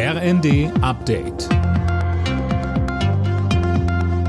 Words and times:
RND 0.00 0.70
Update. 0.80 1.48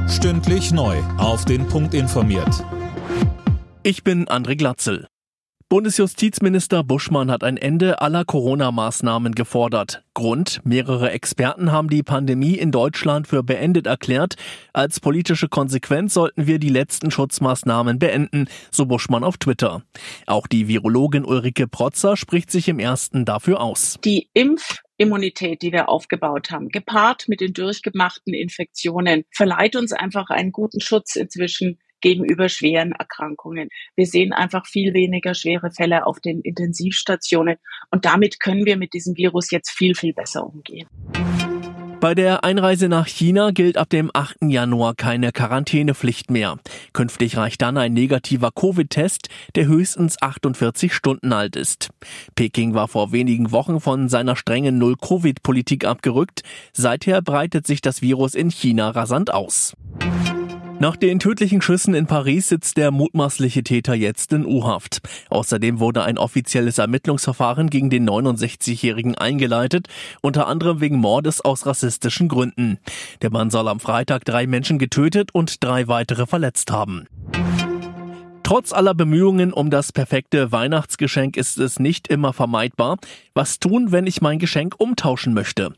Stündlich 0.09 0.71
neu. 0.71 0.97
Auf 1.19 1.45
den 1.45 1.67
Punkt 1.67 1.93
informiert. 1.93 2.65
Ich 3.83 4.03
bin 4.03 4.25
André 4.25 4.55
Glatzel. 4.55 5.05
Bundesjustizminister 5.69 6.83
Buschmann 6.83 7.29
hat 7.29 7.43
ein 7.43 7.55
Ende 7.55 8.02
aller 8.02 8.25
Corona-Maßnahmen 8.25 9.36
gefordert. 9.36 10.04
Grund, 10.16 10.59
mehrere 10.63 11.11
Experten 11.11 11.71
haben 11.71 11.89
die 11.89 12.01
Pandemie 12.01 12.55
in 12.55 12.71
Deutschland 12.71 13.27
für 13.27 13.43
beendet 13.43 13.86
erklärt. 13.86 14.38
Als 14.73 14.99
politische 14.99 15.49
Konsequenz 15.49 16.15
sollten 16.15 16.47
wir 16.47 16.57
die 16.57 16.70
letzten 16.70 17.11
Schutzmaßnahmen 17.11 17.99
beenden, 17.99 18.47
so 18.71 18.88
Buschmann 18.88 19.23
auf 19.23 19.38
Twitter. 19.38 19.83
Auch 20.25 20.47
die 20.47 20.67
Virologin 20.67 21.25
Ulrike 21.25 21.67
Protzer 21.67 22.17
spricht 22.17 22.49
sich 22.49 22.67
im 22.70 22.79
ersten 22.79 23.23
dafür 23.23 23.61
aus. 23.61 23.99
Die 24.04 24.29
Impfimmunität, 25.00 25.61
die 25.61 25.71
wir 25.71 25.88
aufgebaut 25.88 26.52
haben, 26.52 26.68
gepaart 26.68 27.29
mit 27.29 27.39
den 27.39 27.54
durchgemachten 27.54 28.33
Infektionen, 28.33 29.23
verleiht 29.32 29.78
uns 29.78 29.93
einfach 29.93 30.29
einen 30.29 30.51
guten 30.51 30.82
Schutz 30.82 31.15
inzwischen 31.15 31.79
gegenüber 32.02 32.50
schweren 32.50 32.92
Erkrankungen. 32.92 33.70
Wir 33.96 34.06
sehen 34.06 34.34
einfach 34.34 34.66
viel 34.68 34.94
weniger 34.94 35.34
schwere 35.34 35.72
Fälle 35.72 36.06
auf 36.06 36.20
den 36.20 36.42
Intensivstationen 36.42 37.58
und 37.92 38.06
damit 38.06 38.42
können 38.42 38.66
wir 38.66 38.78
mit 38.78 38.94
diesem 38.94 39.16
Virus 39.16 39.52
jetzt 39.52 39.70
viel, 39.72 39.96
viel 39.96 40.14
besser 40.14 40.46
umgehen. 40.46 40.88
Bei 42.02 42.16
der 42.16 42.45
Einreise 42.45 42.88
nach 42.88 43.08
China 43.08 43.52
gilt 43.52 43.76
ab 43.76 43.89
dem 43.89 44.09
8. 44.13 44.38
Januar 44.44 44.95
keine 44.95 45.34
Quarantänepflicht 45.34 46.31
mehr. 46.31 46.58
Künftig 46.94 47.35
reicht 47.35 47.62
dann 47.62 47.77
ein 47.77 47.94
negativer 47.94 48.52
Covid-Test, 48.52 49.27
der 49.55 49.66
höchstens 49.67 50.22
48 50.22 50.94
Stunden 50.94 51.34
alt 51.34 51.58
ist. 51.58 51.89
Peking 52.35 52.73
war 52.73 52.88
vor 52.88 53.12
wenigen 53.12 53.52
Wochen 53.52 53.81
von 53.81 54.08
seiner 54.08 54.38
strengen 54.38 54.77
Null-Covid-Politik 54.77 55.84
abgerückt. 55.84 56.44
Seither 56.72 57.22
breitet 57.22 57.67
sich 57.67 57.81
das 57.81 58.02
Virus 58.02 58.34
in 58.34 58.50
China 58.50 58.91
rasant 58.91 59.34
aus. 59.34 59.73
Nach 60.81 60.95
den 60.95 61.19
tödlichen 61.19 61.61
Schüssen 61.61 61.94
in 61.94 62.08
Paris 62.08 62.47
sitzt 62.47 62.77
der 62.77 62.91
mutmaßliche 62.91 63.63
Täter 63.63 63.95
jetzt 63.95 64.31
in 64.31 64.45
U-Haft. 64.45 65.02
Außerdem 65.30 65.81
wurde 65.81 66.03
ein 66.03 66.17
offizielles 66.17 66.77
Ermittlungsverfahren 66.77 67.69
gegen 67.69 67.89
den 67.89 68.09
69-Jährigen 68.09 69.16
eingeleitet, 69.16 69.89
unter 70.22 70.47
anderem 70.47 70.80
wegen 70.80 70.95
Mordes 70.95 71.41
aus 71.41 71.66
rassistischen 71.66 72.30
Gründen. 72.30 72.80
Der 73.22 73.30
Mann 73.30 73.50
soll 73.50 73.67
am 73.67 73.81
Freitag 73.81 74.23
drei 74.23 74.47
Menschen 74.47 74.80
getötet 74.80 75.31
und 75.33 75.61
drei 75.61 75.89
weitere 75.89 76.25
verletzt 76.25 76.72
haben. 76.72 77.07
Trotz 78.50 78.73
aller 78.73 78.95
Bemühungen 78.95 79.53
um 79.53 79.69
das 79.69 79.92
perfekte 79.92 80.52
Weihnachtsgeschenk 80.52 81.38
ist 81.38 81.59
es 81.59 81.80
nicht 81.80 82.08
immer 82.08 82.33
vermeidbar. 82.33 82.97
Was 83.36 83.59
tun, 83.59 83.91
wenn 83.91 84.08
ich 84.08 84.22
mein 84.22 84.39
Geschenk 84.39 84.73
umtauschen 84.80 85.36
möchte? 85.36 85.73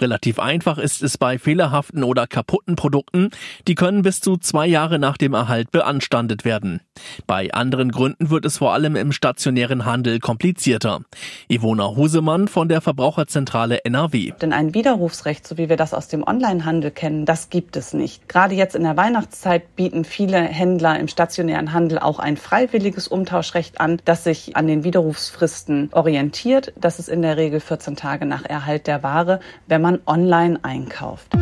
Relativ 0.00 0.38
einfach 0.38 0.78
ist 0.78 1.02
es 1.02 1.18
bei 1.18 1.38
fehlerhaften 1.38 2.02
oder 2.02 2.26
kaputten 2.26 2.76
Produkten. 2.76 3.28
Die 3.68 3.74
können 3.74 4.00
bis 4.00 4.22
zu 4.22 4.38
zwei 4.38 4.66
Jahre 4.66 4.98
nach 4.98 5.18
dem 5.18 5.34
Erhalt 5.34 5.70
beanstandet 5.70 6.46
werden. 6.46 6.80
Bei 7.26 7.52
anderen 7.52 7.92
Gründen 7.92 8.30
wird 8.30 8.46
es 8.46 8.56
vor 8.56 8.72
allem 8.72 8.96
im 8.96 9.12
stationären 9.12 9.84
Handel 9.84 10.18
komplizierter. 10.18 11.02
Ivona 11.48 11.94
Husemann 11.94 12.48
von 12.48 12.70
der 12.70 12.80
Verbraucherzentrale 12.80 13.84
NRW. 13.84 14.32
Denn 14.40 14.54
ein 14.54 14.72
Widerrufsrecht, 14.72 15.46
so 15.46 15.58
wie 15.58 15.68
wir 15.68 15.76
das 15.76 15.92
aus 15.92 16.08
dem 16.08 16.26
Onlinehandel 16.26 16.90
kennen, 16.90 17.26
das 17.26 17.50
gibt 17.50 17.76
es 17.76 17.92
nicht. 17.92 18.30
Gerade 18.30 18.54
jetzt 18.54 18.74
in 18.74 18.82
der 18.82 18.96
Weihnachtszeit 18.96 19.76
bieten 19.76 20.06
viele 20.06 20.38
Händler 20.38 20.98
im 20.98 21.08
stationären 21.08 21.74
Handel 21.74 21.98
auch 21.98 22.13
auch 22.14 22.20
ein 22.20 22.36
freiwilliges 22.36 23.08
Umtauschrecht 23.08 23.80
an, 23.80 24.00
das 24.04 24.22
sich 24.24 24.56
an 24.56 24.68
den 24.68 24.84
Widerrufsfristen 24.84 25.88
orientiert. 25.92 26.72
Das 26.76 26.98
ist 26.98 27.08
in 27.08 27.22
der 27.22 27.36
Regel 27.36 27.58
14 27.58 27.96
Tage 27.96 28.24
nach 28.24 28.44
Erhalt 28.44 28.86
der 28.86 29.02
Ware, 29.02 29.40
wenn 29.66 29.82
man 29.82 29.98
online 30.06 30.60
einkauft. 30.62 31.32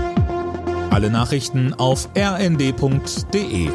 Alle 0.90 1.10
Nachrichten 1.10 1.74
auf 1.74 2.08
rnd.de 2.16 3.70